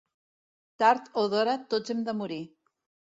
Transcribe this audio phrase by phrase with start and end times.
[0.83, 2.41] Tard o d'hora tots hem de morir.